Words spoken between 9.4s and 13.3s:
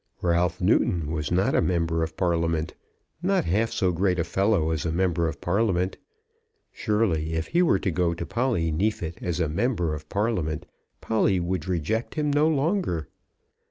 member of Parliament Polly would reject him no longer!